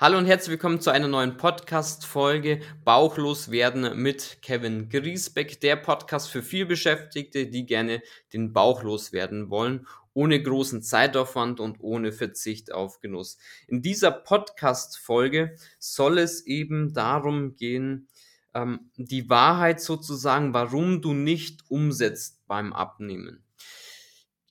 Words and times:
Hallo 0.00 0.16
und 0.16 0.24
herzlich 0.24 0.52
willkommen 0.52 0.80
zu 0.80 0.88
einer 0.88 1.08
neuen 1.08 1.36
Podcast-Folge 1.36 2.62
Bauchlos 2.86 3.50
werden 3.50 4.00
mit 4.00 4.38
Kevin 4.40 4.88
Griesbeck, 4.88 5.60
der 5.60 5.76
Podcast 5.76 6.30
für 6.30 6.42
vielbeschäftigte, 6.42 7.48
die 7.48 7.66
gerne 7.66 8.00
den 8.32 8.54
Bauch 8.54 8.82
loswerden 8.82 9.50
wollen, 9.50 9.86
ohne 10.14 10.42
großen 10.42 10.80
Zeitaufwand 10.80 11.60
und 11.60 11.80
ohne 11.80 12.12
Verzicht 12.12 12.72
auf 12.72 13.00
Genuss. 13.00 13.36
In 13.68 13.82
dieser 13.82 14.10
Podcast-Folge 14.10 15.56
soll 15.78 16.16
es 16.16 16.46
eben 16.46 16.94
darum 16.94 17.56
gehen, 17.56 18.08
ähm, 18.54 18.90
die 18.96 19.28
Wahrheit 19.28 19.82
sozusagen, 19.82 20.54
warum 20.54 21.02
du 21.02 21.12
nicht 21.12 21.64
umsetzt 21.68 22.40
beim 22.46 22.72
Abnehmen. 22.72 23.44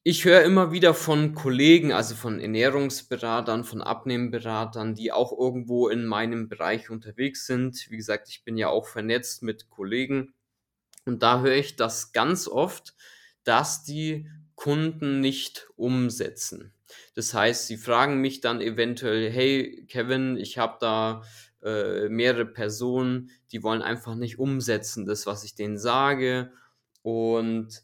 Ich 0.09 0.25
höre 0.25 0.41
immer 0.41 0.71
wieder 0.71 0.95
von 0.95 1.35
Kollegen, 1.35 1.93
also 1.93 2.15
von 2.15 2.39
Ernährungsberatern, 2.39 3.63
von 3.63 3.83
Abnehmberatern, 3.83 4.95
die 4.95 5.11
auch 5.11 5.31
irgendwo 5.31 5.87
in 5.87 6.03
meinem 6.03 6.49
Bereich 6.49 6.89
unterwegs 6.89 7.45
sind. 7.45 7.85
Wie 7.91 7.97
gesagt, 7.97 8.27
ich 8.27 8.43
bin 8.43 8.57
ja 8.57 8.69
auch 8.69 8.87
vernetzt 8.87 9.43
mit 9.43 9.69
Kollegen. 9.69 10.33
Und 11.05 11.21
da 11.21 11.41
höre 11.41 11.57
ich 11.57 11.75
das 11.75 12.11
ganz 12.11 12.47
oft, 12.47 12.95
dass 13.43 13.83
die 13.83 14.27
Kunden 14.55 15.19
nicht 15.19 15.69
umsetzen. 15.75 16.73
Das 17.13 17.35
heißt, 17.35 17.67
sie 17.67 17.77
fragen 17.77 18.19
mich 18.19 18.41
dann 18.41 18.61
eventuell, 18.61 19.29
hey 19.29 19.85
Kevin, 19.87 20.37
ich 20.37 20.57
habe 20.57 20.77
da 20.79 21.21
äh, 21.61 22.09
mehrere 22.09 22.47
Personen, 22.47 23.29
die 23.51 23.61
wollen 23.61 23.83
einfach 23.83 24.15
nicht 24.15 24.39
umsetzen, 24.39 25.05
das, 25.05 25.27
was 25.27 25.43
ich 25.43 25.53
denen 25.53 25.77
sage. 25.77 26.51
Und 27.03 27.83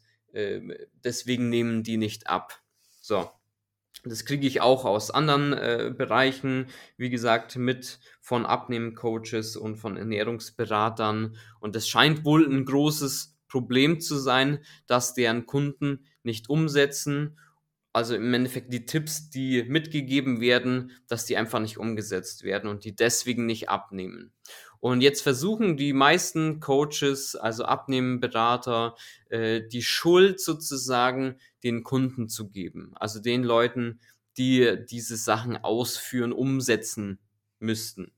deswegen 1.04 1.48
nehmen 1.48 1.82
die 1.82 1.96
nicht 1.96 2.28
ab. 2.28 2.60
So. 3.00 3.30
Das 4.04 4.24
kriege 4.24 4.46
ich 4.46 4.60
auch 4.60 4.84
aus 4.84 5.10
anderen 5.10 5.52
äh, 5.52 5.92
Bereichen, 5.96 6.66
wie 6.96 7.10
gesagt, 7.10 7.56
mit 7.56 7.98
von 8.20 8.46
Abnehmcoaches 8.46 9.56
und 9.56 9.76
von 9.76 9.96
Ernährungsberatern. 9.96 11.36
Und 11.60 11.74
es 11.74 11.88
scheint 11.88 12.24
wohl 12.24 12.46
ein 12.46 12.64
großes 12.64 13.36
Problem 13.48 14.00
zu 14.00 14.16
sein, 14.16 14.60
dass 14.86 15.14
deren 15.14 15.46
Kunden 15.46 16.06
nicht 16.22 16.48
umsetzen. 16.48 17.38
Also 17.92 18.14
im 18.14 18.32
Endeffekt 18.34 18.72
die 18.72 18.84
Tipps, 18.84 19.30
die 19.30 19.64
mitgegeben 19.64 20.40
werden, 20.40 20.92
dass 21.08 21.24
die 21.24 21.36
einfach 21.36 21.60
nicht 21.60 21.78
umgesetzt 21.78 22.42
werden 22.42 22.68
und 22.68 22.84
die 22.84 22.94
deswegen 22.94 23.46
nicht 23.46 23.70
abnehmen. 23.70 24.32
Und 24.80 25.00
jetzt 25.00 25.22
versuchen 25.22 25.76
die 25.76 25.92
meisten 25.92 26.60
Coaches, 26.60 27.34
also 27.36 27.64
Abnehmenberater, 27.64 28.94
äh, 29.28 29.62
die 29.66 29.82
Schuld 29.82 30.40
sozusagen 30.40 31.36
den 31.64 31.82
Kunden 31.82 32.28
zu 32.28 32.48
geben. 32.50 32.92
Also 32.94 33.20
den 33.20 33.42
Leuten, 33.42 34.00
die 34.36 34.76
diese 34.88 35.16
Sachen 35.16 35.56
ausführen, 35.56 36.32
umsetzen 36.32 37.18
müssten. 37.58 38.12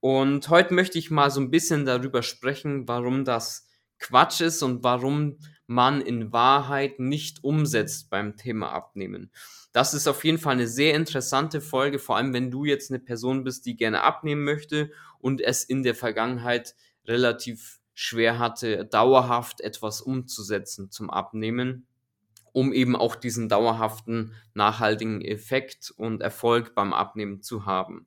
Und 0.00 0.48
heute 0.50 0.74
möchte 0.74 0.98
ich 0.98 1.10
mal 1.10 1.30
so 1.30 1.40
ein 1.40 1.50
bisschen 1.50 1.86
darüber 1.86 2.22
sprechen, 2.22 2.86
warum 2.86 3.24
das 3.24 3.66
Quatsch 3.98 4.42
ist 4.42 4.62
und 4.62 4.84
warum 4.84 5.38
man 5.66 6.00
in 6.00 6.32
Wahrheit 6.32 6.98
nicht 6.98 7.42
umsetzt 7.42 8.10
beim 8.10 8.36
Thema 8.36 8.72
Abnehmen. 8.72 9.30
Das 9.72 9.94
ist 9.94 10.06
auf 10.06 10.24
jeden 10.24 10.38
Fall 10.38 10.52
eine 10.52 10.68
sehr 10.68 10.94
interessante 10.94 11.60
Folge, 11.60 11.98
vor 11.98 12.16
allem 12.16 12.32
wenn 12.32 12.50
du 12.50 12.64
jetzt 12.64 12.90
eine 12.90 13.00
Person 13.00 13.44
bist, 13.44 13.66
die 13.66 13.76
gerne 13.76 14.02
abnehmen 14.02 14.44
möchte 14.44 14.90
und 15.18 15.40
es 15.40 15.64
in 15.64 15.82
der 15.82 15.94
Vergangenheit 15.94 16.74
relativ 17.06 17.80
schwer 17.94 18.38
hatte, 18.38 18.84
dauerhaft 18.84 19.60
etwas 19.60 20.00
umzusetzen 20.00 20.90
zum 20.90 21.10
Abnehmen, 21.10 21.86
um 22.52 22.72
eben 22.72 22.94
auch 22.94 23.16
diesen 23.16 23.48
dauerhaften, 23.48 24.34
nachhaltigen 24.54 25.22
Effekt 25.22 25.92
und 25.96 26.22
Erfolg 26.22 26.74
beim 26.74 26.92
Abnehmen 26.92 27.42
zu 27.42 27.66
haben. 27.66 28.06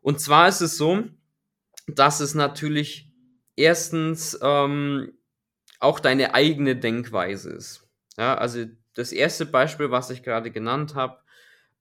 Und 0.00 0.20
zwar 0.20 0.48
ist 0.48 0.60
es 0.60 0.76
so, 0.76 1.04
dass 1.86 2.20
es 2.20 2.34
natürlich 2.34 3.10
erstens 3.56 4.38
ähm, 4.42 5.12
auch 5.78 6.00
deine 6.00 6.34
eigene 6.34 6.76
Denkweise 6.76 7.50
ist. 7.50 7.88
Ja, 8.16 8.36
also 8.36 8.64
das 8.94 9.12
erste 9.12 9.46
Beispiel, 9.46 9.90
was 9.90 10.10
ich 10.10 10.22
gerade 10.22 10.50
genannt 10.50 10.94
habe, 10.94 11.18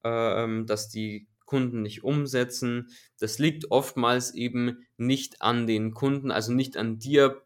ähm, 0.04 0.66
dass 0.68 0.90
die 0.90 1.28
Kunden 1.46 1.82
nicht 1.82 2.04
umsetzen, 2.04 2.90
das 3.20 3.40
liegt 3.40 3.72
oftmals 3.72 4.34
eben 4.36 4.86
nicht 4.98 5.42
an 5.42 5.66
den 5.66 5.94
Kunden, 5.94 6.30
also 6.30 6.52
nicht 6.52 6.78
an 6.78 7.00
dir 7.00 7.42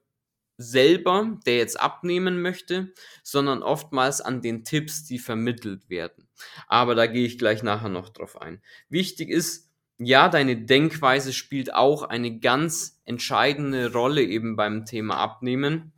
selber, 0.58 1.40
der 1.46 1.58
jetzt 1.58 1.80
abnehmen 1.80 2.42
möchte, 2.42 2.94
sondern 3.24 3.64
oftmals 3.64 4.22
an 4.22 4.42
den 4.42 4.64
Tipps, 4.64 5.06
die 5.06 5.20
vermittelt 5.20 5.90
werden. 5.90 6.28
Aber 6.68 6.96
da 6.96 7.08
gehe 7.08 7.26
ich 7.26 7.38
gleich 7.38 7.64
nachher 7.64 7.90
noch 7.90 8.10
drauf 8.10 8.40
ein. 8.42 8.62
Wichtig 8.90 9.30
ist, 9.30 9.70
ja, 9.98 10.30
deine 10.30 10.58
Denkweise 10.58 11.32
spielt 11.32 11.74
auch 11.74 12.04
eine 12.04 12.40
ganz 12.40 13.02
entscheidende 13.06 13.92
Rolle 13.94 14.24
eben 14.24 14.56
beim 14.56 14.86
Thema 14.86 15.18
Abnehmen. 15.18 15.94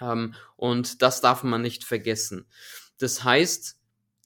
Ähm, 0.00 0.34
und 0.56 1.02
das 1.02 1.20
darf 1.20 1.42
man 1.42 1.62
nicht 1.62 1.84
vergessen. 1.84 2.46
Das 2.98 3.24
heißt, 3.24 3.78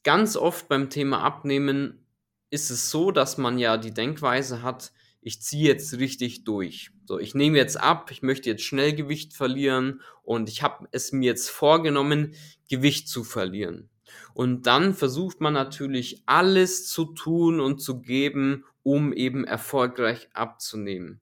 ganz 0.05 0.37
oft 0.37 0.69
beim 0.69 0.91
Thema 0.91 1.23
Abnehmen 1.23 2.07
ist 2.51 2.71
es 2.71 2.91
so, 2.91 3.11
dass 3.11 3.39
man 3.39 3.59
ja 3.59 3.77
die 3.77 3.95
Denkweise 3.95 4.63
hat, 4.63 4.93
ich 5.23 5.43
ziehe 5.43 5.69
jetzt 5.69 5.99
richtig 5.99 6.45
durch. 6.45 6.91
So, 7.05 7.19
ich 7.19 7.35
nehme 7.35 7.59
jetzt 7.59 7.79
ab, 7.79 8.11
ich 8.11 8.23
möchte 8.23 8.49
jetzt 8.49 8.63
Schnellgewicht 8.63 9.35
verlieren 9.35 10.01
und 10.23 10.49
ich 10.49 10.63
habe 10.63 10.89
es 10.93 11.13
mir 11.13 11.27
jetzt 11.27 11.51
vorgenommen, 11.51 12.35
Gewicht 12.69 13.09
zu 13.09 13.25
verlieren. 13.25 13.91
Und 14.35 14.67
dann 14.67 14.95
versucht 14.95 15.41
man 15.41 15.53
natürlich 15.53 16.23
alles 16.27 16.87
zu 16.89 17.07
tun 17.07 17.61
und 17.61 17.81
zu 17.81 18.01
geben, 18.01 18.65
um 18.83 19.13
eben 19.13 19.45
erfolgreich 19.45 20.29
abzunehmen. 20.33 21.21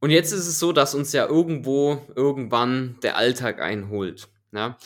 Und 0.00 0.10
jetzt 0.10 0.32
ist 0.32 0.46
es 0.46 0.58
so, 0.58 0.72
dass 0.72 0.94
uns 0.94 1.12
ja 1.12 1.26
irgendwo 1.26 2.04
irgendwann 2.14 2.98
der 3.02 3.16
Alltag 3.16 3.60
einholt. 3.60 4.28
Ja? 4.52 4.76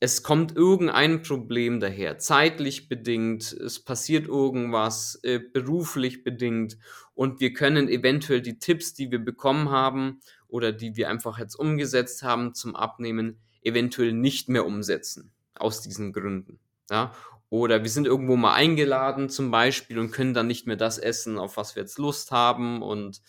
Es 0.00 0.24
kommt 0.24 0.56
irgendein 0.56 1.22
Problem 1.22 1.78
daher, 1.78 2.18
zeitlich 2.18 2.88
bedingt, 2.88 3.52
es 3.52 3.78
passiert 3.78 4.26
irgendwas, 4.26 5.20
äh, 5.22 5.38
beruflich 5.38 6.24
bedingt 6.24 6.76
und 7.14 7.40
wir 7.40 7.52
können 7.52 7.88
eventuell 7.88 8.42
die 8.42 8.58
Tipps, 8.58 8.94
die 8.94 9.12
wir 9.12 9.20
bekommen 9.20 9.70
haben 9.70 10.18
oder 10.48 10.72
die 10.72 10.96
wir 10.96 11.08
einfach 11.08 11.38
jetzt 11.38 11.54
umgesetzt 11.54 12.24
haben 12.24 12.52
zum 12.52 12.74
Abnehmen, 12.74 13.38
eventuell 13.62 14.12
nicht 14.12 14.48
mehr 14.48 14.66
umsetzen, 14.66 15.30
aus 15.54 15.82
diesen 15.82 16.12
Gründen. 16.12 16.58
Ja? 16.90 17.12
Oder 17.48 17.82
wir 17.82 17.90
sind 17.90 18.06
irgendwo 18.06 18.34
mal 18.34 18.54
eingeladen 18.54 19.28
zum 19.28 19.50
Beispiel 19.50 19.98
und 19.98 20.10
können 20.10 20.34
dann 20.34 20.46
nicht 20.46 20.66
mehr 20.66 20.76
das 20.76 20.98
essen, 20.98 21.38
auf 21.38 21.56
was 21.56 21.76
wir 21.76 21.82
jetzt 21.82 21.98
Lust 21.98 22.32
haben 22.32 22.82
und 22.82 23.20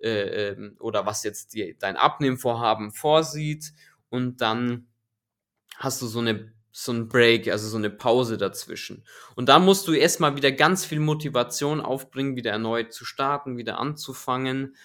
äh, 0.00 0.50
ähm, 0.50 0.76
oder 0.80 1.06
was 1.06 1.24
jetzt 1.24 1.54
die, 1.54 1.76
dein 1.78 1.96
Abnehmvorhaben 1.96 2.92
vorsieht 2.92 3.72
und 4.08 4.40
dann 4.40 4.88
hast 5.76 6.02
du 6.02 6.06
so 6.06 6.20
eine 6.20 6.52
so 6.72 6.92
ein 6.92 7.08
Break, 7.08 7.48
also 7.48 7.68
so 7.68 7.76
eine 7.76 7.90
Pause 7.90 8.38
dazwischen. 8.38 9.04
Und 9.34 9.48
da 9.48 9.58
musst 9.58 9.88
du 9.88 9.92
erstmal 9.92 10.36
wieder 10.36 10.52
ganz 10.52 10.84
viel 10.84 11.00
Motivation 11.00 11.80
aufbringen, 11.80 12.36
wieder 12.36 12.52
erneut 12.52 12.92
zu 12.92 13.04
starten, 13.04 13.56
wieder 13.56 13.78
anzufangen. 13.78 14.76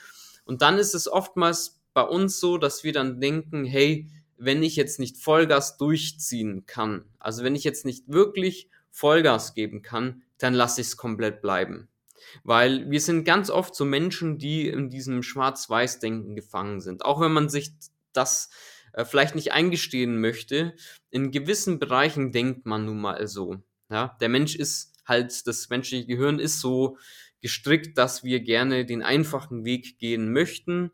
Und 0.46 0.62
dann 0.62 0.80
ist 0.80 0.96
es 0.96 1.08
oftmals 1.08 1.80
bei 1.94 2.02
uns 2.02 2.40
so, 2.40 2.58
dass 2.58 2.84
wir 2.84 2.92
dann 2.92 3.22
denken, 3.22 3.66
hey, 3.66 4.10
wenn 4.38 4.64
ich 4.64 4.76
jetzt 4.76 5.00
nicht 5.00 5.18
Vollgas 5.18 5.78
durchziehen 5.78 6.66
kann, 6.66 7.06
also 7.20 7.44
wenn 7.44 7.56
ich 7.56 7.64
jetzt 7.64 7.86
nicht 7.86 8.12
wirklich 8.12 8.70
Vollgas 8.90 9.54
geben 9.54 9.82
kann, 9.82 10.24
dann 10.38 10.54
lasse 10.54 10.82
ich 10.82 10.88
es 10.88 10.98
komplett 10.98 11.42
bleiben. 11.42 11.88
Weil 12.44 12.90
wir 12.90 13.02
sind 13.02 13.24
ganz 13.24 13.50
oft 13.50 13.76
so 13.76 13.86
Menschen, 13.86 14.38
die 14.38 14.68
in 14.68 14.90
diesem 14.90 15.24
Schwarz-Weiß-Denken 15.24 16.36
gefangen 16.36 16.82
sind. 16.82 17.06
Auch 17.06 17.22
wenn 17.22 17.34
man 17.34 17.50
sich 17.50 17.72
das 18.14 18.50
äh, 18.94 19.06
vielleicht 19.06 19.36
nicht 19.36 19.52
eingestehen 19.52 20.20
möchte, 20.20 20.74
in 21.10 21.32
gewissen 21.32 21.80
Bereichen 21.80 22.32
denkt 22.32 22.66
man 22.66 22.86
nun 22.86 23.00
mal 23.00 23.28
so. 23.28 23.58
Ja? 23.90 24.18
Der 24.22 24.30
Mensch 24.30 24.56
ist 24.56 24.94
halt, 25.06 25.46
das 25.48 25.70
menschliche 25.70 26.08
Gehirn 26.08 26.40
ist 26.40 26.60
so 26.60 26.98
gestrickt, 27.42 27.98
dass 27.98 28.24
wir 28.24 28.40
gerne 28.40 28.86
den 28.86 29.04
einfachen 29.04 29.66
Weg 29.66 30.00
gehen 30.00 30.32
möchten. 30.32 30.92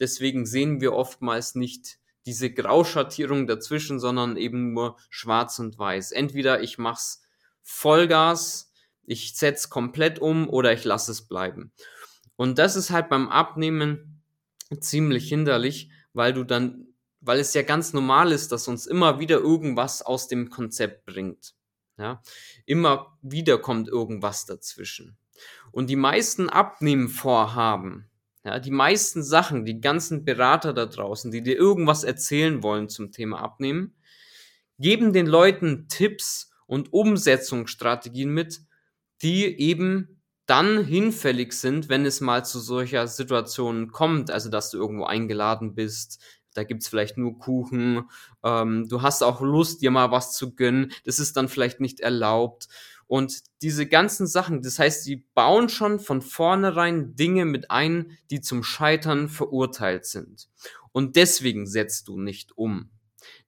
Deswegen 0.00 0.44
sehen 0.44 0.80
wir 0.80 0.92
oftmals 0.92 1.54
nicht 1.54 1.98
diese 2.26 2.52
Grauschattierung 2.52 3.46
dazwischen, 3.46 4.00
sondern 4.00 4.36
eben 4.36 4.72
nur 4.72 4.96
schwarz 5.08 5.58
und 5.58 5.78
weiß. 5.78 6.12
Entweder 6.12 6.62
ich 6.62 6.78
mach's 6.78 7.22
Vollgas, 7.62 8.72
ich 9.06 9.34
setze 9.34 9.68
komplett 9.68 10.18
um 10.18 10.48
oder 10.48 10.72
ich 10.72 10.84
lasse 10.84 11.12
es 11.12 11.22
bleiben. 11.22 11.72
Und 12.36 12.58
das 12.58 12.76
ist 12.76 12.90
halt 12.90 13.08
beim 13.08 13.28
Abnehmen 13.28 14.22
ziemlich 14.80 15.28
hinderlich, 15.28 15.90
weil 16.12 16.32
du 16.32 16.44
dann, 16.44 16.88
weil 17.20 17.38
es 17.38 17.54
ja 17.54 17.62
ganz 17.62 17.92
normal 17.92 18.32
ist, 18.32 18.52
dass 18.52 18.68
uns 18.68 18.86
immer 18.86 19.20
wieder 19.20 19.38
irgendwas 19.38 20.02
aus 20.02 20.28
dem 20.28 20.50
Konzept 20.50 21.06
bringt. 21.06 21.54
Ja, 21.96 22.22
immer 22.66 23.16
wieder 23.22 23.58
kommt 23.58 23.88
irgendwas 23.88 24.46
dazwischen. 24.46 25.16
Und 25.70 25.90
die 25.90 25.96
meisten 25.96 26.48
Abnehmenvorhaben, 26.48 28.10
ja, 28.44 28.58
die 28.58 28.72
meisten 28.72 29.22
Sachen, 29.22 29.64
die 29.64 29.80
ganzen 29.80 30.24
Berater 30.24 30.72
da 30.72 30.86
draußen, 30.86 31.30
die 31.30 31.42
dir 31.42 31.56
irgendwas 31.56 32.02
erzählen 32.04 32.62
wollen 32.62 32.88
zum 32.88 33.12
Thema 33.12 33.40
Abnehmen, 33.40 33.94
geben 34.78 35.12
den 35.12 35.26
Leuten 35.26 35.88
Tipps 35.88 36.52
und 36.66 36.92
Umsetzungsstrategien 36.92 38.30
mit, 38.30 38.60
die 39.24 39.58
eben 39.58 40.20
dann 40.46 40.84
hinfällig 40.84 41.54
sind, 41.54 41.88
wenn 41.88 42.04
es 42.04 42.20
mal 42.20 42.44
zu 42.44 42.60
solcher 42.60 43.08
Situation 43.08 43.90
kommt, 43.90 44.30
also 44.30 44.50
dass 44.50 44.70
du 44.70 44.76
irgendwo 44.78 45.04
eingeladen 45.04 45.74
bist, 45.74 46.22
da 46.52 46.62
gibt's 46.64 46.86
vielleicht 46.86 47.16
nur 47.16 47.38
Kuchen, 47.38 48.08
ähm, 48.44 48.86
du 48.88 49.02
hast 49.02 49.22
auch 49.22 49.40
Lust, 49.40 49.82
dir 49.82 49.90
mal 49.90 50.10
was 50.10 50.34
zu 50.34 50.54
gönnen, 50.54 50.92
das 51.04 51.18
ist 51.18 51.36
dann 51.36 51.48
vielleicht 51.48 51.80
nicht 51.80 52.00
erlaubt. 52.00 52.68
Und 53.06 53.42
diese 53.62 53.86
ganzen 53.86 54.26
Sachen, 54.26 54.62
das 54.62 54.78
heißt, 54.78 55.04
sie 55.04 55.24
bauen 55.34 55.68
schon 55.68 55.98
von 56.00 56.22
vornherein 56.22 57.16
Dinge 57.16 57.44
mit 57.44 57.70
ein, 57.70 58.18
die 58.30 58.40
zum 58.40 58.62
Scheitern 58.62 59.28
verurteilt 59.28 60.06
sind. 60.06 60.48
Und 60.92 61.16
deswegen 61.16 61.66
setzt 61.66 62.08
du 62.08 62.18
nicht 62.18 62.56
um. 62.56 62.90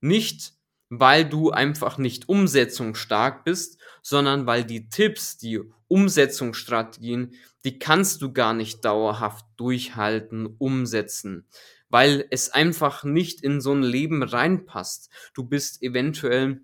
Nicht, 0.01 0.55
weil 0.89 1.25
du 1.25 1.51
einfach 1.51 1.99
nicht 1.99 2.29
umsetzungsstark 2.29 3.45
bist, 3.45 3.81
sondern 4.03 4.47
weil 4.47 4.65
die 4.65 4.89
Tipps, 4.89 5.37
die 5.37 5.61
Umsetzungsstrategien, 5.89 7.35
die 7.65 7.79
kannst 7.79 8.23
du 8.23 8.33
gar 8.33 8.55
nicht 8.55 8.85
dauerhaft 8.85 9.47
durchhalten, 9.57 10.47
umsetzen, 10.59 11.47
weil 11.89 12.27
es 12.31 12.51
einfach 12.51 13.05
nicht 13.05 13.43
in 13.43 13.61
so 13.61 13.73
ein 13.73 13.83
Leben 13.83 14.23
reinpasst. 14.23 15.11
Du 15.35 15.45
bist 15.45 15.83
eventuell 15.83 16.61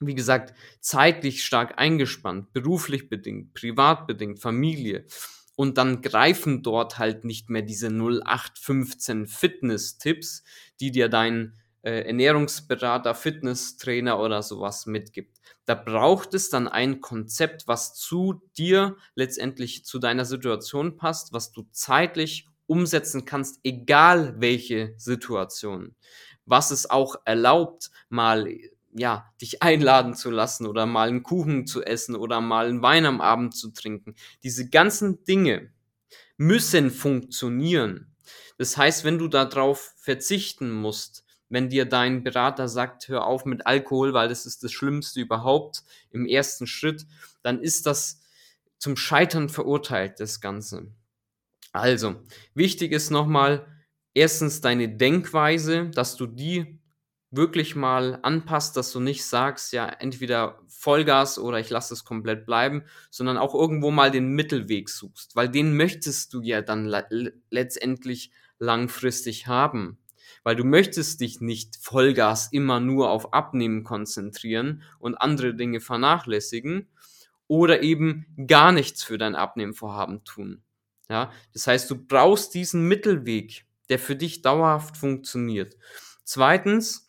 wie 0.00 0.14
gesagt, 0.14 0.54
zeitlich 0.80 1.44
stark 1.44 1.78
eingespannt, 1.78 2.52
beruflich 2.52 3.08
bedingt, 3.08 3.54
privat 3.54 4.06
bedingt, 4.06 4.40
Familie. 4.40 5.06
Und 5.54 5.78
dann 5.78 6.02
greifen 6.02 6.62
dort 6.62 6.98
halt 6.98 7.24
nicht 7.24 7.48
mehr 7.48 7.62
diese 7.62 7.88
0815 7.88 9.26
Fitness-Tipps, 9.26 10.44
die 10.80 10.90
dir 10.90 11.08
dein 11.08 11.54
äh, 11.86 12.00
Ernährungsberater, 12.00 13.14
Fitnesstrainer 13.14 14.18
oder 14.18 14.42
sowas 14.42 14.86
mitgibt. 14.86 15.38
Da 15.66 15.76
braucht 15.76 16.34
es 16.34 16.50
dann 16.50 16.66
ein 16.66 17.00
Konzept, 17.00 17.68
was 17.68 17.94
zu 17.94 18.42
dir 18.58 18.96
letztendlich 19.14 19.84
zu 19.84 20.00
deiner 20.00 20.24
Situation 20.24 20.96
passt, 20.96 21.32
was 21.32 21.52
du 21.52 21.64
zeitlich 21.70 22.48
umsetzen 22.66 23.24
kannst, 23.24 23.60
egal 23.62 24.34
welche 24.40 24.94
Situation. 24.96 25.94
Was 26.44 26.72
es 26.72 26.90
auch 26.90 27.14
erlaubt, 27.24 27.92
mal 28.08 28.48
ja, 28.92 29.32
dich 29.40 29.62
einladen 29.62 30.14
zu 30.14 30.32
lassen 30.32 30.66
oder 30.66 30.86
mal 30.86 31.08
einen 31.08 31.22
Kuchen 31.22 31.68
zu 31.68 31.84
essen 31.84 32.16
oder 32.16 32.40
mal 32.40 32.66
einen 32.66 32.82
Wein 32.82 33.06
am 33.06 33.20
Abend 33.20 33.54
zu 33.54 33.70
trinken. 33.70 34.16
Diese 34.42 34.68
ganzen 34.68 35.22
Dinge 35.22 35.70
müssen 36.36 36.90
funktionieren. 36.90 38.16
Das 38.58 38.76
heißt, 38.76 39.04
wenn 39.04 39.18
du 39.18 39.28
darauf 39.28 39.94
verzichten 39.98 40.72
musst, 40.72 41.25
wenn 41.48 41.68
dir 41.68 41.84
dein 41.84 42.22
Berater 42.24 42.68
sagt, 42.68 43.08
hör 43.08 43.26
auf 43.26 43.44
mit 43.44 43.66
Alkohol, 43.66 44.12
weil 44.12 44.28
das 44.28 44.46
ist 44.46 44.64
das 44.64 44.72
Schlimmste 44.72 45.20
überhaupt 45.20 45.82
im 46.10 46.26
ersten 46.26 46.66
Schritt, 46.66 47.06
dann 47.42 47.60
ist 47.60 47.86
das 47.86 48.20
zum 48.78 48.96
Scheitern 48.96 49.48
verurteilt, 49.48 50.20
das 50.20 50.40
Ganze. 50.40 50.88
Also, 51.72 52.16
wichtig 52.54 52.92
ist 52.92 53.10
nochmal, 53.10 53.66
erstens 54.14 54.60
deine 54.60 54.88
Denkweise, 54.88 55.90
dass 55.90 56.16
du 56.16 56.26
die 56.26 56.80
wirklich 57.30 57.76
mal 57.76 58.18
anpasst, 58.22 58.76
dass 58.76 58.92
du 58.92 59.00
nicht 59.00 59.24
sagst, 59.24 59.72
ja, 59.72 59.86
entweder 59.86 60.58
Vollgas 60.68 61.38
oder 61.38 61.58
ich 61.58 61.70
lasse 61.70 61.92
es 61.94 62.04
komplett 62.04 62.46
bleiben, 62.46 62.84
sondern 63.10 63.36
auch 63.36 63.54
irgendwo 63.54 63.90
mal 63.90 64.10
den 64.10 64.28
Mittelweg 64.28 64.88
suchst, 64.88 65.36
weil 65.36 65.48
den 65.48 65.76
möchtest 65.76 66.32
du 66.32 66.40
ja 66.42 66.62
dann 66.62 66.86
letztendlich 67.50 68.30
langfristig 68.58 69.46
haben. 69.46 69.98
Weil 70.46 70.54
du 70.54 70.62
möchtest 70.62 71.20
dich 71.20 71.40
nicht 71.40 71.74
Vollgas 71.74 72.52
immer 72.52 72.78
nur 72.78 73.10
auf 73.10 73.32
Abnehmen 73.32 73.82
konzentrieren 73.82 74.84
und 75.00 75.16
andere 75.16 75.56
Dinge 75.56 75.80
vernachlässigen 75.80 76.86
oder 77.48 77.82
eben 77.82 78.26
gar 78.46 78.70
nichts 78.70 79.02
für 79.02 79.18
dein 79.18 79.34
Abnehmvorhaben 79.34 80.22
tun. 80.22 80.62
Ja, 81.08 81.32
das 81.52 81.66
heißt, 81.66 81.90
du 81.90 81.96
brauchst 81.96 82.54
diesen 82.54 82.86
Mittelweg, 82.86 83.64
der 83.88 83.98
für 83.98 84.14
dich 84.14 84.42
dauerhaft 84.42 84.96
funktioniert. 84.96 85.76
Zweitens, 86.22 87.08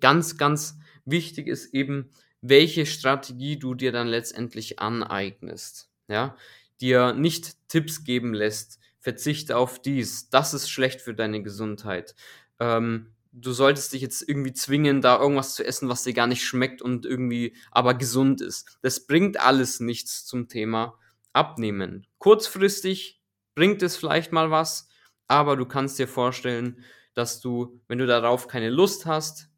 ganz, 0.00 0.36
ganz 0.36 0.76
wichtig 1.04 1.46
ist 1.46 1.72
eben, 1.72 2.10
welche 2.40 2.84
Strategie 2.84 3.60
du 3.60 3.76
dir 3.76 3.92
dann 3.92 4.08
letztendlich 4.08 4.80
aneignest. 4.80 5.88
Ja, 6.08 6.34
dir 6.80 7.12
nicht 7.12 7.68
Tipps 7.68 8.02
geben 8.02 8.34
lässt, 8.34 8.80
verzichte 9.00 9.56
auf 9.56 9.80
dies, 9.80 10.28
das 10.28 10.54
ist 10.54 10.70
schlecht 10.70 11.00
für 11.00 11.14
deine 11.14 11.42
Gesundheit. 11.42 12.14
Ähm, 12.60 13.14
du 13.32 13.52
solltest 13.52 13.92
dich 13.92 14.02
jetzt 14.02 14.26
irgendwie 14.28 14.52
zwingen, 14.52 15.00
da 15.00 15.18
irgendwas 15.18 15.54
zu 15.54 15.64
essen, 15.64 15.88
was 15.88 16.04
dir 16.04 16.12
gar 16.12 16.26
nicht 16.26 16.44
schmeckt 16.44 16.82
und 16.82 17.06
irgendwie 17.06 17.56
aber 17.70 17.94
gesund 17.94 18.40
ist. 18.40 18.78
Das 18.82 19.06
bringt 19.06 19.40
alles 19.40 19.80
nichts 19.80 20.26
zum 20.26 20.48
Thema 20.48 20.98
Abnehmen. 21.32 22.06
Kurzfristig 22.18 23.20
bringt 23.54 23.82
es 23.82 23.96
vielleicht 23.96 24.32
mal 24.32 24.50
was, 24.50 24.88
aber 25.28 25.56
du 25.56 25.64
kannst 25.64 25.98
dir 25.98 26.08
vorstellen, 26.08 26.84
dass 27.14 27.40
du, 27.40 27.80
wenn 27.88 27.98
du 27.98 28.06
darauf 28.06 28.48
keine 28.48 28.70
Lust 28.70 29.06
hast, 29.06 29.48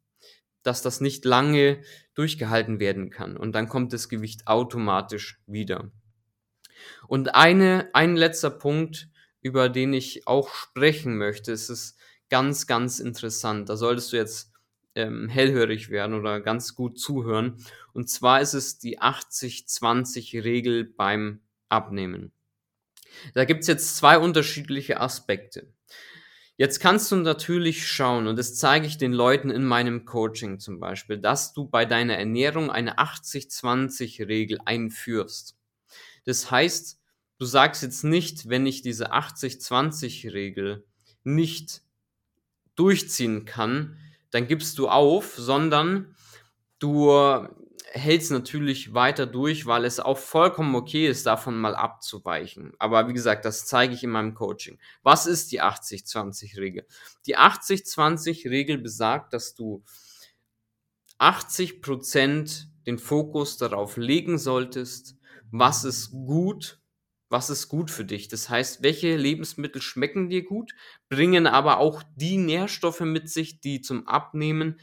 dass 0.61 0.81
das 0.81 1.01
nicht 1.01 1.25
lange 1.25 1.81
durchgehalten 2.15 2.79
werden 2.79 3.09
kann. 3.09 3.37
Und 3.37 3.53
dann 3.53 3.67
kommt 3.67 3.91
das 3.93 4.07
Gewicht 4.07 4.47
automatisch 4.47 5.41
wieder. 5.45 5.91
Und 7.07 7.35
eine, 7.35 7.89
ein 7.93 8.15
letzter 8.15 8.49
Punkt, 8.49 9.09
über 9.41 9.69
den 9.69 9.93
ich 9.93 10.27
auch 10.27 10.53
sprechen 10.53 11.17
möchte, 11.17 11.51
es 11.51 11.69
ist 11.69 11.97
ganz, 12.33 12.65
ganz 12.65 12.99
interessant. 12.99 13.69
Da 13.69 13.77
solltest 13.77 14.11
du 14.11 14.17
jetzt 14.17 14.51
ähm, 14.95 15.29
hellhörig 15.29 15.91
werden 15.91 16.15
oder 16.15 16.41
ganz 16.41 16.73
gut 16.73 16.97
zuhören. 16.97 17.63
Und 17.93 18.09
zwar 18.09 18.41
ist 18.41 18.55
es 18.55 18.79
die 18.79 18.99
80-20-Regel 18.99 20.83
beim 20.83 21.41
Abnehmen. 21.69 22.31
Da 23.35 23.45
gibt 23.45 23.61
es 23.61 23.67
jetzt 23.67 23.97
zwei 23.97 24.17
unterschiedliche 24.17 24.99
Aspekte. 24.99 25.71
Jetzt 26.57 26.79
kannst 26.79 27.11
du 27.11 27.17
natürlich 27.17 27.87
schauen, 27.87 28.25
und 28.25 28.39
das 28.39 28.55
zeige 28.55 28.87
ich 28.87 28.97
den 28.97 29.13
Leuten 29.13 29.51
in 29.51 29.63
meinem 29.63 30.03
Coaching 30.03 30.57
zum 30.57 30.79
Beispiel, 30.79 31.19
dass 31.19 31.53
du 31.53 31.67
bei 31.67 31.85
deiner 31.85 32.17
Ernährung 32.17 32.71
eine 32.71 32.97
80-20-Regel 32.97 34.57
einführst. 34.65 35.55
Das 36.25 36.49
heißt, 36.49 36.99
du 37.37 37.45
sagst 37.45 37.83
jetzt 37.83 38.03
nicht, 38.03 38.49
wenn 38.49 38.65
ich 38.65 38.81
diese 38.81 39.13
80-20-Regel 39.13 40.83
nicht 41.23 41.83
durchziehen 42.75 43.45
kann, 43.45 43.97
dann 44.31 44.47
gibst 44.47 44.77
du 44.79 44.89
auf, 44.89 45.35
sondern 45.35 46.15
du 46.79 47.11
hält 47.93 48.23
es 48.23 48.31
natürlich 48.31 48.95
weiter 48.95 49.27
durch, 49.27 49.67
weil 49.67 49.85
es 49.85 49.99
auch 49.99 50.17
vollkommen 50.17 50.73
okay 50.73 51.07
ist, 51.07 51.27
davon 51.27 51.59
mal 51.59 51.75
abzuweichen. 51.75 52.73
Aber 52.79 53.07
wie 53.07 53.13
gesagt, 53.13 53.45
das 53.45 53.67
zeige 53.67 53.93
ich 53.93 54.03
in 54.03 54.09
meinem 54.09 54.33
Coaching. 54.33 54.79
Was 55.03 55.27
ist 55.27 55.51
die 55.51 55.61
80-20-Regel? 55.61 56.87
Die 57.27 57.37
80-20-Regel 57.37 58.79
besagt, 58.79 59.33
dass 59.33 59.53
du 59.53 59.83
80% 61.19 62.65
den 62.87 62.97
Fokus 62.97 63.57
darauf 63.57 63.95
legen 63.97 64.39
solltest, 64.39 65.15
was 65.51 65.83
ist 65.83 66.11
gut, 66.11 66.81
was 67.33 67.49
ist 67.49 67.67
gut 67.67 67.91
für 67.91 68.05
dich. 68.05 68.29
Das 68.29 68.47
heißt, 68.47 68.83
welche 68.83 69.17
Lebensmittel 69.17 69.81
schmecken 69.81 70.29
dir 70.29 70.45
gut, 70.45 70.73
bringen 71.09 71.47
aber 71.47 71.79
auch 71.79 72.01
die 72.15 72.37
Nährstoffe 72.37 73.01
mit 73.01 73.29
sich, 73.29 73.59
die 73.59 73.81
zum 73.81 74.07
Abnehmen 74.07 74.79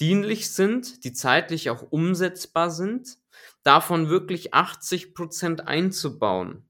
dienlich 0.00 0.50
sind, 0.50 1.04
die 1.04 1.12
zeitlich 1.12 1.70
auch 1.70 1.82
umsetzbar 1.90 2.70
sind, 2.70 3.16
davon 3.62 4.10
wirklich 4.10 4.52
80 4.52 5.14
Prozent 5.14 5.66
einzubauen. 5.68 6.68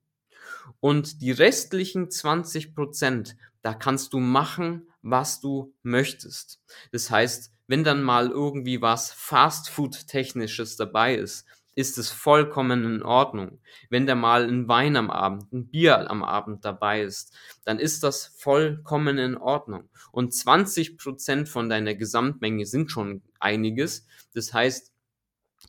Und 0.79 1.23
die 1.23 1.33
restlichen 1.33 2.11
20 2.11 2.75
Prozent, 2.75 3.37
da 3.63 3.75
kannst 3.75 4.13
du 4.13 4.21
machen, 4.21 4.89
was 5.01 5.41
du 5.41 5.75
möchtest. 5.83 6.61
Das 6.93 7.11
heißt, 7.11 7.51
wenn 7.67 7.83
dann 7.83 8.03
mal 8.03 8.29
irgendwie 8.31 8.83
was 8.83 9.11
Fast 9.11 9.71
Food 9.71 10.07
technisches 10.07 10.77
dabei 10.77 11.15
ist, 11.15 11.47
ist 11.75 11.99
es 11.99 12.11
vollkommen 12.11 12.85
in 12.85 13.03
Ordnung. 13.03 13.61
Wenn 13.91 14.07
da 14.07 14.15
mal 14.15 14.45
ein 14.45 14.69
Wein 14.69 14.97
am 14.97 15.11
Abend, 15.11 15.53
ein 15.53 15.69
Bier 15.69 16.11
am 16.11 16.23
Abend 16.23 16.65
dabei 16.65 17.03
ist, 17.03 17.33
dann 17.65 17.79
ist 17.79 18.03
das 18.03 18.27
vollkommen 18.27 19.19
in 19.19 19.37
Ordnung. 19.37 19.89
Und 20.13 20.33
20 20.33 20.99
Prozent 20.99 21.49
von 21.49 21.69
deiner 21.69 21.95
Gesamtmenge 21.95 22.67
sind 22.67 22.91
schon 22.91 23.23
einiges. 23.41 24.07
Das 24.35 24.53
heißt, 24.53 24.93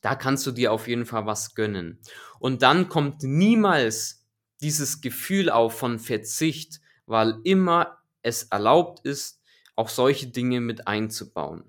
da 0.02 0.16
kannst 0.16 0.46
du 0.46 0.52
dir 0.52 0.72
auf 0.72 0.88
jeden 0.88 1.06
Fall 1.06 1.26
was 1.26 1.56
gönnen. 1.56 2.00
Und 2.40 2.62
dann 2.62 2.90
kommt 2.90 3.24
niemals 3.24 4.26
dieses 4.62 5.02
Gefühl 5.02 5.50
auf 5.50 5.78
von 5.80 6.00
Verzicht, 6.00 6.80
weil 7.08 7.40
immer 7.44 7.98
es 8.22 8.44
erlaubt 8.44 9.06
ist, 9.06 9.42
auch 9.76 9.90
solche 9.90 10.28
Dinge 10.28 10.62
mit 10.62 10.88
einzubauen. 10.88 11.64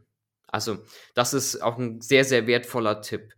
Also, 0.47 0.85
das 1.15 1.35
ist 1.35 1.63
auch 1.63 1.79
ein 1.79 2.01
sehr, 2.01 2.25
sehr 2.25 2.47
wertvoller 2.47 3.03
Tipp. 3.03 3.35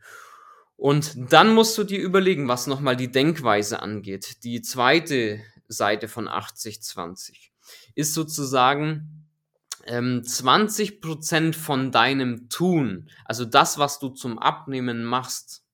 Und 0.78 1.32
dann 1.32 1.54
musst 1.54 1.76
du 1.76 1.82
dir 1.82 1.98
überlegen, 1.98 2.46
was 2.46 2.68
nochmal 2.68 2.96
die 2.96 3.10
Denkweise 3.10 3.82
angeht. 3.82 4.44
Die 4.44 4.62
zweite 4.62 5.40
Seite 5.66 6.06
von 6.06 6.28
80-20 6.28 7.50
ist 7.96 8.14
sozusagen 8.14 9.26
ähm, 9.86 10.22
20% 10.24 11.56
von 11.56 11.90
deinem 11.90 12.48
Tun, 12.48 13.10
also 13.24 13.44
das, 13.44 13.78
was 13.78 13.98
du 13.98 14.10
zum 14.10 14.38
Abnehmen 14.38 15.02
machst, 15.02 15.64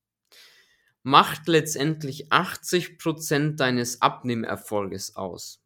macht 1.02 1.49
letztendlich 1.49 2.32
80% 2.32 3.56
deines 3.56 4.00
Abnehmerfolges 4.00 5.16
aus. 5.16 5.62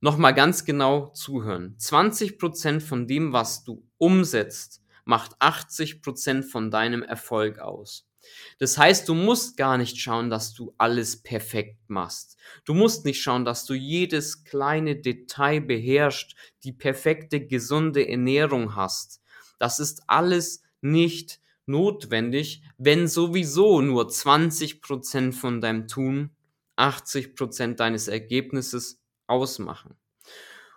Nochmal 0.00 0.34
ganz 0.34 0.66
genau 0.66 1.06
zuhören. 1.08 1.76
20% 1.78 2.80
von 2.80 3.06
dem, 3.06 3.32
was 3.32 3.64
du 3.64 3.88
umsetzt, 3.96 4.82
macht 5.06 5.40
80% 5.40 6.42
von 6.42 6.70
deinem 6.70 7.02
Erfolg 7.02 7.58
aus. 7.58 8.09
Das 8.58 8.76
heißt, 8.76 9.08
du 9.08 9.14
musst 9.14 9.56
gar 9.56 9.78
nicht 9.78 9.98
schauen, 9.98 10.30
dass 10.30 10.52
du 10.52 10.74
alles 10.78 11.22
perfekt 11.22 11.78
machst. 11.88 12.36
Du 12.64 12.74
musst 12.74 13.04
nicht 13.04 13.22
schauen, 13.22 13.44
dass 13.44 13.64
du 13.64 13.74
jedes 13.74 14.44
kleine 14.44 14.96
Detail 14.96 15.60
beherrschst, 15.60 16.34
die 16.64 16.72
perfekte, 16.72 17.46
gesunde 17.46 18.08
Ernährung 18.08 18.76
hast. 18.76 19.22
Das 19.58 19.78
ist 19.80 20.02
alles 20.06 20.62
nicht 20.80 21.40
notwendig, 21.66 22.62
wenn 22.78 23.08
sowieso 23.08 23.80
nur 23.80 24.08
20% 24.08 25.32
von 25.32 25.60
deinem 25.60 25.88
Tun 25.88 26.30
80% 26.76 27.74
deines 27.74 28.08
Ergebnisses 28.08 29.00
ausmachen. 29.26 29.96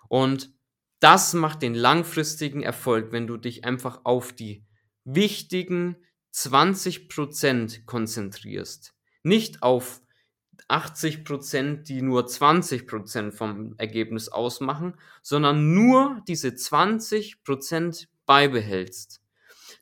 Und 0.10 0.54
das 1.00 1.34
macht 1.34 1.62
den 1.62 1.76
langfristigen 1.76 2.62
Erfolg, 2.62 3.12
wenn 3.12 3.28
du 3.28 3.38
dich 3.38 3.66
einfach 3.66 4.02
auf 4.04 4.34
die 4.34 4.66
wichtigen 5.06 5.98
20% 6.34 7.86
konzentrierst. 7.86 8.94
Nicht 9.24 9.64
auf 9.64 10.02
80%, 10.68 11.84
die 11.84 12.02
nur 12.02 12.26
20% 12.26 13.32
vom 13.32 13.76
Ergebnis 13.78 14.30
ausmachen, 14.30 14.96
sondern 15.22 15.74
nur 15.74 16.22
diese 16.28 16.50
20% 16.50 18.08
beibehältst. 18.26 19.22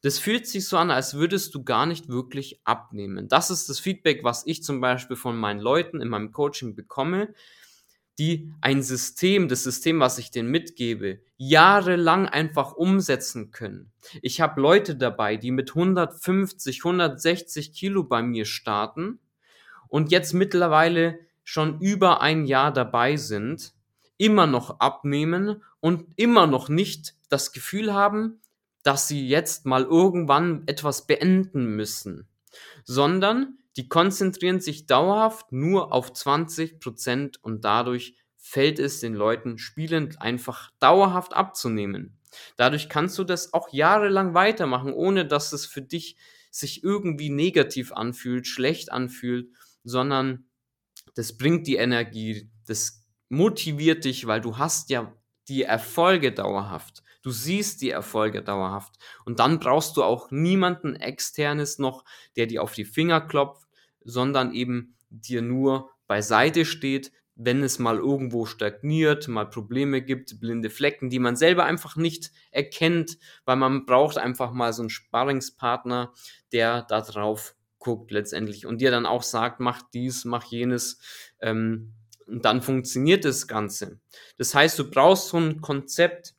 Das 0.02 0.18
fühlt 0.18 0.48
sich 0.48 0.68
so 0.68 0.78
an, 0.78 0.90
als 0.90 1.14
würdest 1.14 1.54
du 1.54 1.64
gar 1.64 1.86
nicht 1.86 2.08
wirklich 2.08 2.60
abnehmen. 2.64 3.28
Das 3.28 3.52
ist 3.52 3.70
das 3.70 3.80
Feedback, 3.80 4.24
was 4.24 4.46
ich 4.48 4.64
zum 4.64 4.82
Beispiel 4.82 5.16
von 5.16 5.38
meinen 5.38 5.60
Leuten 5.60 6.02
in 6.02 6.10
meinem 6.10 6.32
Coaching 6.32 6.76
bekomme, 6.76 7.34
die 8.20 8.54
ein 8.62 8.84
System, 8.84 9.48
das 9.48 9.64
System, 9.64 10.00
was 10.00 10.18
ich 10.18 10.32
denen 10.32 10.50
mitgebe, 10.50 11.22
jahrelang 11.38 12.28
einfach 12.28 12.74
umsetzen 12.74 13.52
können. 13.52 13.92
Ich 14.22 14.42
habe 14.42 14.62
Leute 14.62 14.96
dabei, 14.96 15.38
die 15.38 15.52
mit 15.52 15.72
150, 15.72 16.80
160 16.86 17.74
Kilo 17.74 18.04
bei 18.04 18.22
mir 18.22 18.46
starten 18.46 19.20
und 19.88 20.12
jetzt 20.12 20.34
mittlerweile 20.34 21.20
schon 21.44 21.80
über 21.80 22.22
ein 22.22 22.46
Jahr 22.46 22.72
dabei 22.72 23.18
sind, 23.18 23.74
immer 24.18 24.46
noch 24.46 24.80
abnehmen 24.80 25.64
und 25.80 26.06
immer 26.16 26.48
noch 26.48 26.70
nicht 26.70 27.16
das 27.30 27.52
Gefühl 27.52 27.94
haben, 27.94 28.40
dass 28.84 29.08
sie 29.08 29.28
jetzt 29.28 29.66
mal 29.66 29.84
irgendwann 29.84 30.64
etwas 30.68 31.08
beenden 31.08 31.76
müssen, 31.76 32.28
sondern 32.84 33.58
die 33.78 33.88
konzentrieren 33.88 34.60
sich 34.60 34.86
dauerhaft 34.86 35.52
nur 35.52 35.94
auf 35.94 36.14
20 36.14 36.80
Prozent 36.80 37.44
und 37.44 37.64
dadurch 37.64 38.16
fällt 38.38 38.80
es 38.80 39.00
den 39.00 39.14
Leuten 39.14 39.58
spielend 39.58 40.22
einfach 40.22 40.72
dauerhaft 40.80 41.34
abzunehmen. 41.34 42.18
Dadurch 42.58 42.90
kannst 42.90 43.18
du 43.18 43.24
das 43.24 43.54
auch 43.54 43.72
jahrelang 43.72 44.34
weitermachen, 44.34 44.94
ohne 44.94 45.26
dass 45.26 45.54
es 45.54 45.66
für 45.66 45.82
dich 45.82 46.18
sich 46.50 46.84
irgendwie 46.84 47.30
negativ 47.30 47.94
anfühlt, 47.94 48.48
schlecht 48.48 48.92
anfühlt, 48.92 49.50
sondern 49.84 50.46
das 51.16 51.38
bringt 51.38 51.68
die 51.68 51.76
Energie, 51.76 52.50
das 52.68 53.06
motiviert 53.30 54.06
dich, 54.06 54.28
weil 54.28 54.42
du 54.42 54.58
hast 54.58 54.90
ja 54.90 55.14
die 55.48 55.64
Erfolge 55.64 56.32
dauerhaft. 56.32 57.04
Du 57.22 57.32
siehst 57.32 57.82
die 57.82 57.92
Erfolge 57.92 58.42
dauerhaft. 58.42 58.96
Und 59.26 59.40
dann 59.40 59.60
brauchst 59.60 59.98
du 59.98 60.04
auch 60.04 60.32
niemanden 60.32 60.96
externes 60.96 61.80
noch, 61.80 62.04
der 62.36 62.48
dir 62.48 62.64
auf 62.64 62.74
die 62.74 62.86
Finger 62.86 63.22
klopft, 63.22 63.68
sondern 64.04 64.54
eben 64.54 64.96
dir 65.10 65.42
nur 65.42 65.92
beiseite 66.08 66.66
steht, 66.66 67.12
wenn 67.36 67.64
es 67.64 67.80
mal 67.80 67.98
irgendwo 67.98 68.46
stagniert, 68.46 69.28
mal 69.28 69.50
Probleme 69.50 70.02
gibt, 70.02 70.40
blinde 70.40 70.70
Flecken, 70.70 71.10
die 71.10 71.20
man 71.20 71.36
selber 71.36 71.66
einfach 71.66 71.96
nicht 71.96 72.32
erkennt, 72.52 73.18
weil 73.46 73.56
man 73.56 73.86
braucht 73.86 74.18
einfach 74.18 74.52
mal 74.52 74.74
so 74.74 74.84
einen 74.84 74.90
Sparringspartner, 74.90 76.14
der 76.52 76.84
da 76.84 77.02
drauf 77.02 77.56
guckt 77.80 78.12
letztendlich 78.12 78.66
und 78.66 78.80
dir 78.80 78.92
dann 78.92 79.06
auch 79.06 79.24
sagt, 79.24 79.60
mach 79.60 79.82
dies, 79.94 80.24
mach 80.26 80.44
jenes, 80.46 81.00
ähm, 81.40 81.94
und 82.28 82.46
dann 82.46 82.62
funktioniert 82.62 83.26
das 83.26 83.48
Ganze. 83.48 84.00
Das 84.38 84.56
heißt, 84.56 84.80
du 84.80 84.90
brauchst 84.90 85.30
so 85.30 85.38
ein 85.38 85.60
Konzept, 85.60 86.36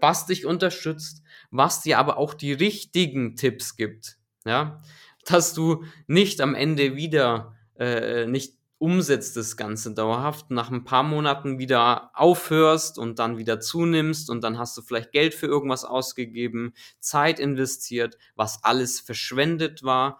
was 0.00 0.26
dich 0.26 0.46
unterstützt, 0.46 1.22
was 1.50 1.82
dir 1.82 1.98
aber 1.98 2.18
auch 2.18 2.34
die 2.34 2.52
richtigen 2.52 3.36
Tipps 3.36 3.76
gibt, 3.76 4.18
ja, 4.44 4.80
dass 5.26 5.54
du 5.54 5.84
nicht 6.06 6.40
am 6.40 6.54
Ende 6.54 6.96
wieder 6.96 7.54
äh, 7.78 8.26
nicht 8.26 8.54
umsetzt 8.80 9.36
das 9.36 9.58
Ganze 9.58 9.92
dauerhaft, 9.92 10.50
nach 10.50 10.70
ein 10.70 10.84
paar 10.84 11.02
Monaten 11.02 11.58
wieder 11.58 12.10
aufhörst 12.14 12.98
und 12.98 13.18
dann 13.18 13.36
wieder 13.36 13.60
zunimmst 13.60 14.30
und 14.30 14.42
dann 14.42 14.58
hast 14.58 14.74
du 14.76 14.80
vielleicht 14.80 15.12
Geld 15.12 15.34
für 15.34 15.46
irgendwas 15.46 15.84
ausgegeben, 15.84 16.72
Zeit 16.98 17.38
investiert, 17.38 18.16
was 18.36 18.64
alles 18.64 18.98
verschwendet 18.98 19.82
war, 19.82 20.18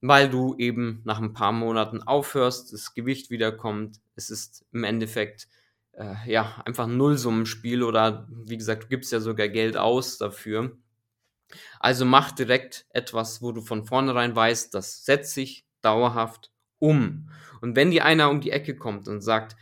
weil 0.00 0.30
du 0.30 0.56
eben 0.56 1.02
nach 1.04 1.20
ein 1.20 1.34
paar 1.34 1.52
Monaten 1.52 2.02
aufhörst, 2.02 2.72
das 2.72 2.94
Gewicht 2.94 3.30
wiederkommt. 3.30 4.00
Es 4.14 4.30
ist 4.30 4.64
im 4.72 4.82
Endeffekt 4.82 5.46
äh, 5.96 6.14
ja 6.26 6.62
einfach 6.64 6.84
ein 6.84 6.96
Nullsummenspiel 6.96 7.82
oder 7.82 8.28
wie 8.28 8.56
gesagt, 8.56 8.84
du 8.84 8.88
gibst 8.88 9.12
ja 9.12 9.20
sogar 9.20 9.48
Geld 9.48 9.76
aus 9.76 10.18
dafür. 10.18 10.76
Also 11.80 12.04
mach 12.04 12.32
direkt 12.32 12.86
etwas, 12.90 13.42
wo 13.42 13.52
du 13.52 13.62
von 13.62 13.84
vornherein 13.84 14.34
weißt, 14.34 14.74
das 14.74 15.04
setzt 15.04 15.34
sich 15.34 15.66
dauerhaft 15.80 16.50
um. 16.78 17.30
Und 17.60 17.76
wenn 17.76 17.90
dir 17.90 18.04
einer 18.04 18.30
um 18.30 18.40
die 18.40 18.50
Ecke 18.50 18.76
kommt 18.76 19.08
und 19.08 19.20
sagt, 19.20 19.56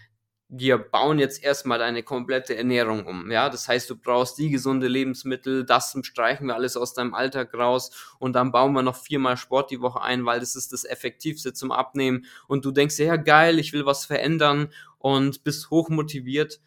wir 0.57 0.79
bauen 0.79 1.19
jetzt 1.19 1.43
erstmal 1.43 1.79
deine 1.79 2.03
komplette 2.03 2.57
Ernährung 2.57 3.07
um. 3.07 3.31
Ja, 3.31 3.51
das 3.51 3.67
heißt, 3.67 3.91
du 3.91 3.97
brauchst 3.97 4.39
die 4.39 4.51
gesunde 4.51 4.87
Lebensmittel, 4.87 5.65
das 5.65 5.99
streichen 6.03 6.47
wir 6.47 6.55
alles 6.55 6.77
aus 6.77 6.95
deinem 6.95 7.15
Alltag 7.15 7.55
raus 7.55 7.91
und 8.19 8.35
dann 8.35 8.53
bauen 8.53 8.73
wir 8.73 8.83
noch 8.83 8.97
viermal 8.97 9.37
Sport 9.37 9.73
die 9.73 9.81
Woche 9.81 10.01
ein, 10.01 10.25
weil 10.25 10.41
das 10.41 10.55
ist 10.55 10.73
das 10.73 10.85
Effektivste 10.85 11.53
zum 11.53 11.73
Abnehmen. 11.73 12.27
Und 12.47 12.65
du 12.65 12.71
denkst, 12.71 12.99
ja 12.99 13.17
geil, 13.17 13.59
ich 13.59 13.73
will 13.73 13.85
was 13.85 14.07
verändern 14.07 14.73
und 14.99 15.43
bist 15.43 15.71
hochmotiviert. 15.71 16.61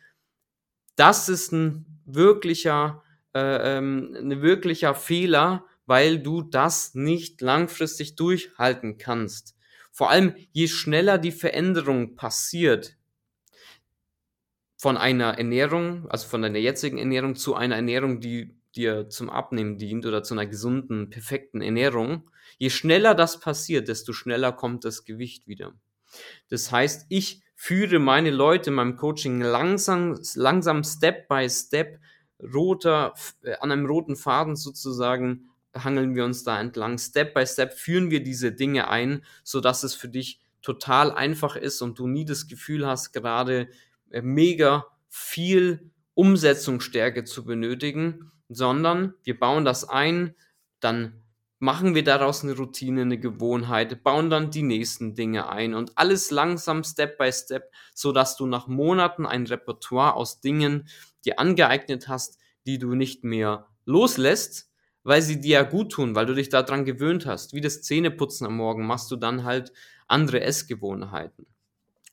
Das 0.95 1.29
ist 1.29 1.53
ein 1.53 2.01
wirklicher, 2.05 3.03
äh, 3.33 3.77
ähm, 3.77 4.15
ein 4.19 4.41
wirklicher 4.41 4.95
Fehler, 4.95 5.63
weil 5.85 6.19
du 6.19 6.41
das 6.41 6.93
nicht 6.93 7.39
langfristig 7.39 8.15
durchhalten 8.15 8.97
kannst. 8.97 9.55
Vor 9.93 10.09
allem, 10.09 10.35
je 10.51 10.67
schneller 10.67 11.17
die 11.17 11.31
Veränderung 11.31 12.15
passiert 12.15 12.96
von 14.77 14.95
einer 14.95 15.37
Ernährung, 15.37 16.07
also 16.09 16.27
von 16.27 16.41
deiner 16.41 16.59
jetzigen 16.59 16.97
Ernährung 16.97 17.35
zu 17.35 17.55
einer 17.55 17.75
Ernährung, 17.75 18.21
die 18.21 18.55
dir 18.75 19.09
zum 19.09 19.29
Abnehmen 19.29 19.77
dient 19.77 20.05
oder 20.05 20.23
zu 20.23 20.35
einer 20.35 20.45
gesunden, 20.45 21.09
perfekten 21.09 21.61
Ernährung, 21.61 22.29
je 22.59 22.69
schneller 22.69 23.15
das 23.15 23.39
passiert, 23.39 23.87
desto 23.87 24.13
schneller 24.13 24.51
kommt 24.51 24.85
das 24.85 25.03
Gewicht 25.03 25.47
wieder. 25.47 25.73
Das 26.49 26.71
heißt, 26.71 27.07
ich 27.09 27.41
führe 27.55 27.97
meine 27.97 28.29
Leute 28.29 28.69
in 28.69 28.75
meinem 28.75 28.95
Coaching 28.95 29.41
langsam, 29.41 30.19
langsam 30.35 30.83
Step 30.83 31.27
by 31.27 31.49
Step 31.49 31.99
roter, 32.53 33.15
äh, 33.41 33.55
an 33.55 33.71
einem 33.71 33.87
roten 33.87 34.15
Faden 34.15 34.55
sozusagen 34.55 35.49
hangeln 35.73 36.15
wir 36.15 36.23
uns 36.23 36.43
da 36.43 36.59
entlang. 36.59 36.97
Step 36.97 37.33
by 37.33 37.45
Step 37.45 37.73
führen 37.73 38.11
wir 38.11 38.23
diese 38.23 38.51
Dinge 38.51 38.89
ein, 38.89 39.23
sodass 39.43 39.83
es 39.83 39.95
für 39.95 40.07
dich 40.07 40.39
total 40.61 41.11
einfach 41.11 41.55
ist 41.55 41.81
und 41.81 41.99
du 41.99 42.07
nie 42.07 42.25
das 42.25 42.47
Gefühl 42.47 42.85
hast, 42.85 43.11
gerade 43.11 43.69
mega 44.21 44.85
viel 45.09 45.91
Umsetzungsstärke 46.13 47.23
zu 47.23 47.45
benötigen, 47.45 48.31
sondern 48.49 49.13
wir 49.23 49.39
bauen 49.39 49.65
das 49.65 49.87
ein, 49.87 50.35
dann 50.79 51.23
machen 51.59 51.95
wir 51.95 52.03
daraus 52.03 52.43
eine 52.43 52.55
Routine, 52.55 53.01
eine 53.01 53.19
Gewohnheit, 53.19 54.03
bauen 54.03 54.29
dann 54.29 54.51
die 54.51 54.63
nächsten 54.63 55.15
Dinge 55.15 55.49
ein 55.49 55.73
und 55.73 55.97
alles 55.97 56.31
langsam 56.31 56.83
Step 56.83 57.17
by 57.17 57.31
Step, 57.31 57.71
so 57.93 58.11
dass 58.11 58.37
du 58.37 58.45
nach 58.45 58.67
Monaten 58.67 59.25
ein 59.25 59.47
Repertoire 59.47 60.13
aus 60.13 60.39
Dingen 60.39 60.87
dir 61.25 61.39
angeeignet 61.39 62.07
hast, 62.07 62.37
die 62.67 62.77
du 62.77 62.93
nicht 62.93 63.23
mehr 63.23 63.67
loslässt, 63.85 64.69
weil 65.03 65.21
sie 65.21 65.41
dir 65.41 65.53
ja 65.53 65.63
gut 65.63 65.93
tun, 65.93 66.15
weil 66.15 66.25
du 66.25 66.35
dich 66.35 66.49
daran 66.49 66.85
gewöhnt 66.85 67.25
hast. 67.25 67.53
Wie 67.53 67.61
das 67.61 67.81
Zähneputzen 67.81 68.45
am 68.45 68.57
Morgen 68.57 68.85
machst 68.85 69.09
du 69.09 69.15
dann 69.15 69.43
halt 69.43 69.71
andere 70.07 70.41
Essgewohnheiten. 70.41 71.47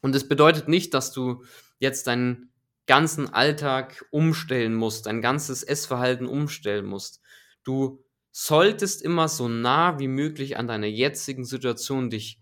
Und 0.01 0.15
es 0.15 0.29
bedeutet 0.29 0.69
nicht, 0.69 0.95
dass 0.95 1.13
du 1.13 1.45
jetzt 1.79 2.07
deinen 2.07 2.51
ganzen 2.87 3.33
Alltag 3.33 4.05
umstellen 4.11 4.75
musst, 4.75 5.07
dein 5.07 5.23
ganzes 5.23 5.63
Essverhalten 5.63 6.27
umstellen 6.27 6.85
musst. 6.85 7.21
Du 7.65 8.05
solltest 8.31 9.03
immer 9.03 9.29
so 9.29 9.49
nah 9.49 9.99
wie 9.99 10.09
möglich 10.09 10.57
an 10.57 10.67
deiner 10.67 10.87
jetzigen 10.87 11.45
Situation 11.45 12.11
dich 12.11 12.41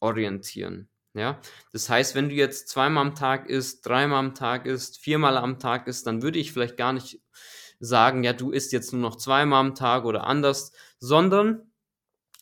orientieren. 0.00 0.88
Ja, 1.14 1.40
das 1.72 1.88
heißt, 1.88 2.14
wenn 2.14 2.28
du 2.28 2.34
jetzt 2.34 2.68
zweimal 2.68 3.06
am 3.06 3.14
Tag 3.14 3.48
isst, 3.48 3.86
dreimal 3.86 4.18
am 4.18 4.34
Tag 4.34 4.66
isst, 4.66 4.98
viermal 4.98 5.38
am 5.38 5.58
Tag 5.58 5.86
isst, 5.86 6.06
dann 6.06 6.20
würde 6.20 6.38
ich 6.38 6.52
vielleicht 6.52 6.76
gar 6.76 6.92
nicht 6.92 7.22
sagen, 7.80 8.22
ja, 8.22 8.34
du 8.34 8.50
isst 8.50 8.72
jetzt 8.72 8.92
nur 8.92 9.00
noch 9.00 9.16
zweimal 9.16 9.60
am 9.60 9.74
Tag 9.74 10.04
oder 10.04 10.26
anders, 10.26 10.72
sondern 10.98 11.70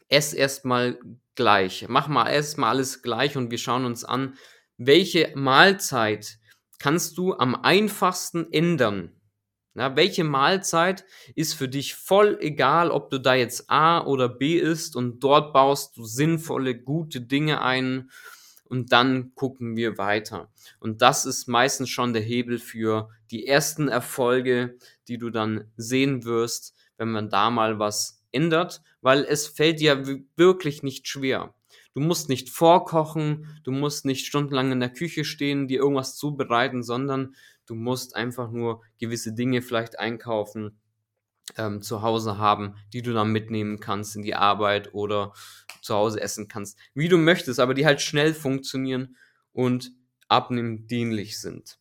ess 0.08 0.32
erstmal 0.32 0.98
gleich. 1.36 1.86
Mach 1.88 2.08
mal 2.08 2.28
erstmal 2.28 2.70
alles 2.70 3.02
gleich 3.02 3.36
und 3.36 3.52
wir 3.52 3.58
schauen 3.58 3.84
uns 3.84 4.04
an, 4.04 4.36
welche 4.76 5.32
Mahlzeit 5.34 6.38
kannst 6.78 7.18
du 7.18 7.34
am 7.34 7.54
einfachsten 7.54 8.52
ändern. 8.52 9.12
Na, 9.76 9.96
welche 9.96 10.22
Mahlzeit 10.22 11.04
ist 11.34 11.54
für 11.54 11.68
dich 11.68 11.96
voll 11.96 12.38
egal, 12.40 12.90
ob 12.90 13.10
du 13.10 13.18
da 13.18 13.34
jetzt 13.34 13.68
A 13.68 14.04
oder 14.04 14.28
B 14.28 14.56
isst 14.56 14.94
und 14.94 15.18
dort 15.18 15.52
baust 15.52 15.96
du 15.96 16.04
sinnvolle, 16.04 16.78
gute 16.78 17.20
Dinge 17.20 17.60
ein 17.60 18.10
und 18.64 18.92
dann 18.92 19.34
gucken 19.34 19.76
wir 19.76 19.98
weiter. 19.98 20.48
Und 20.78 21.02
das 21.02 21.26
ist 21.26 21.48
meistens 21.48 21.90
schon 21.90 22.12
der 22.12 22.22
Hebel 22.22 22.58
für 22.58 23.08
die 23.32 23.46
ersten 23.46 23.88
Erfolge, 23.88 24.78
die 25.08 25.18
du 25.18 25.30
dann 25.30 25.70
sehen 25.76 26.24
wirst, 26.24 26.74
wenn 26.96 27.10
man 27.10 27.28
da 27.28 27.50
mal 27.50 27.80
was 27.80 28.22
ändert, 28.30 28.80
weil 29.00 29.24
es 29.24 29.48
fällt 29.48 29.80
dir 29.80 30.04
wirklich 30.36 30.82
nicht 30.82 31.08
schwer. 31.08 31.54
Du 31.94 32.00
musst 32.00 32.28
nicht 32.28 32.50
vorkochen, 32.50 33.60
du 33.62 33.70
musst 33.70 34.04
nicht 34.04 34.26
stundenlang 34.26 34.72
in 34.72 34.80
der 34.80 34.92
Küche 34.92 35.24
stehen, 35.24 35.68
dir 35.68 35.78
irgendwas 35.78 36.16
zubereiten, 36.16 36.82
sondern 36.82 37.34
du 37.66 37.74
musst 37.74 38.16
einfach 38.16 38.50
nur 38.50 38.82
gewisse 38.98 39.32
Dinge 39.32 39.62
vielleicht 39.62 39.98
einkaufen, 39.98 40.78
ähm, 41.56 41.82
zu 41.82 42.02
Hause 42.02 42.38
haben, 42.38 42.74
die 42.92 43.02
du 43.02 43.12
dann 43.12 43.30
mitnehmen 43.30 43.78
kannst 43.78 44.16
in 44.16 44.22
die 44.22 44.34
Arbeit 44.34 44.94
oder 44.94 45.32
zu 45.82 45.94
Hause 45.94 46.20
essen 46.20 46.48
kannst, 46.48 46.78
wie 46.94 47.08
du 47.08 47.18
möchtest, 47.18 47.60
aber 47.60 47.74
die 47.74 47.86
halt 47.86 48.00
schnell 48.00 48.34
funktionieren 48.34 49.16
und 49.52 49.92
abnehmdienlich 50.28 51.38
sind. 51.40 51.78